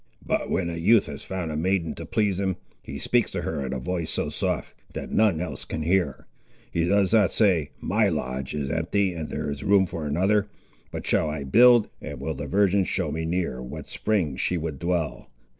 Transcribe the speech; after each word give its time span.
But 0.25 0.49
when 0.49 0.71
a 0.71 0.77
youth 0.77 1.05
has 1.05 1.23
found 1.23 1.51
a 1.51 1.55
maiden 1.55 1.93
to 1.93 2.07
please 2.07 2.39
him, 2.39 2.55
he 2.81 2.97
speaks 2.97 3.29
to 3.33 3.43
her 3.43 3.63
in 3.63 3.71
a 3.71 3.77
voice 3.77 4.09
so 4.09 4.29
soft, 4.29 4.73
that 4.93 5.11
none 5.11 5.39
else 5.39 5.63
can 5.63 5.83
hear. 5.83 6.25
He 6.71 6.85
does 6.85 7.13
not 7.13 7.31
say, 7.31 7.69
My 7.79 8.09
lodge 8.09 8.55
is 8.55 8.71
empty 8.71 9.13
and 9.13 9.29
there 9.29 9.47
is 9.51 9.63
room 9.63 9.85
for 9.85 10.07
another; 10.07 10.47
but 10.91 11.05
shall 11.05 11.29
I 11.29 11.43
build, 11.43 11.87
and 12.01 12.19
will 12.19 12.33
the 12.33 12.47
virgin 12.47 12.83
show 12.83 13.11
me 13.11 13.25
near 13.25 13.61
what 13.61 13.87
spring 13.89 14.37
she 14.37 14.57
would 14.57 14.79
dwell? 14.79 15.29